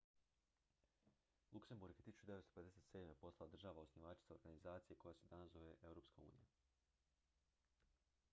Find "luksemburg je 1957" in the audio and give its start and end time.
1.51-3.13